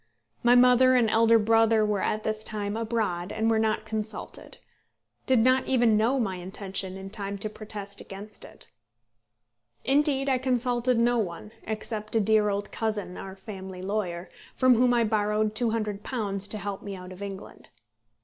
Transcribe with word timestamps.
My 0.41 0.55
mother 0.55 0.95
and 0.95 1.07
elder 1.11 1.37
brother 1.37 1.85
were 1.85 2.01
at 2.01 2.23
this 2.23 2.43
time 2.43 2.75
abroad, 2.75 3.31
and 3.31 3.51
were 3.51 3.59
not 3.59 3.85
consulted; 3.85 4.57
did 5.27 5.37
not 5.37 5.67
even 5.67 5.95
know 5.95 6.19
my 6.19 6.37
intention 6.37 6.97
in 6.97 7.11
time 7.11 7.37
to 7.37 7.51
protest 7.51 8.01
against 8.01 8.43
it. 8.43 8.67
Indeed, 9.85 10.27
I 10.27 10.39
consulted 10.39 10.97
no 10.97 11.19
one, 11.19 11.51
except 11.67 12.15
a 12.15 12.19
dear 12.19 12.49
old 12.49 12.71
cousin, 12.71 13.15
our 13.15 13.35
family 13.35 13.83
lawyer, 13.83 14.31
from 14.55 14.73
whom 14.73 14.91
I 14.91 15.03
borrowed 15.03 15.53
£200 15.53 16.49
to 16.49 16.57
help 16.57 16.81
me 16.81 16.95
out 16.95 17.11
of 17.11 17.21
England. 17.21 17.69